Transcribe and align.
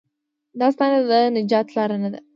دا 0.59 0.67
ستاینه 0.75 0.99
د 1.09 1.11
نجات 1.37 1.67
لار 1.75 1.89
نه 2.03 2.09
ده. 2.13 2.19